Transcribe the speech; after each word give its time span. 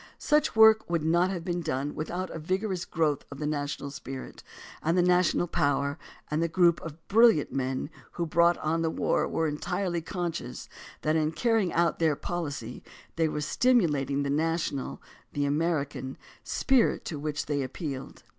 Such 0.17 0.55
work 0.55 0.87
could 0.87 1.03
not 1.03 1.29
have 1.29 1.45
been 1.45 1.61
done 1.61 1.93
without 1.93 2.31
a 2.31 2.39
vigorous 2.39 2.85
growth 2.85 3.23
of 3.29 3.37
the 3.37 3.45
national 3.45 3.91
spirit 3.91 4.41
and 4.81 4.97
of 4.97 5.03
the 5.05 5.07
national 5.07 5.45
power, 5.45 5.99
and 6.31 6.41
the 6.41 6.47
group 6.47 6.81
of 6.81 7.07
brilliant 7.07 7.53
men 7.53 7.91
who 8.13 8.25
brought 8.25 8.57
on 8.57 8.81
the 8.81 8.89
war 8.89 9.27
were 9.27 9.47
entirely 9.47 10.01
conscious 10.01 10.67
that 11.03 11.15
in 11.15 11.31
carrying 11.31 11.71
out 11.71 11.99
their 11.99 12.15
policy 12.15 12.81
they 13.15 13.27
were 13.27 13.41
stimulating 13.41 14.23
the 14.23 14.31
national— 14.31 15.03
the 15.33 15.45
Amer 15.45 15.85
ican— 15.85 16.15
spirit 16.43 17.05
to 17.05 17.19
which 17.19 17.45
they 17.45 17.61
appealed. 17.61 18.23